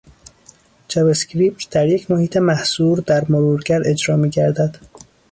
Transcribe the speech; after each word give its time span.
جاواسکریپت 0.87 1.69
در 1.69 1.87
یک 1.87 2.11
محیط 2.11 2.37
محصور 2.37 2.99
در 2.99 3.25
مرورگر 3.29 3.81
اجرا 3.85 4.15
میگردد 4.17 4.77